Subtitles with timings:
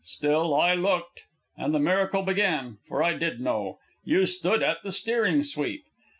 [0.03, 1.25] Still, I looked,
[1.55, 3.77] and the miracle began, for I did know.
[4.03, 5.83] You stood at the steering sweep.